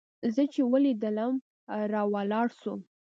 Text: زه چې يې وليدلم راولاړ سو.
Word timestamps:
زه 0.33 0.43
چې 0.53 0.59
يې 0.61 0.67
وليدلم 0.71 1.33
راولاړ 1.93 2.47
سو. 2.61 2.73